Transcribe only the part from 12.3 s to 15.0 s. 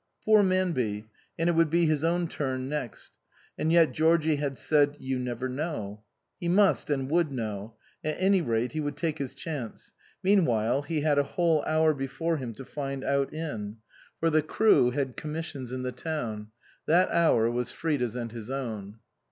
him to find out in, for the crew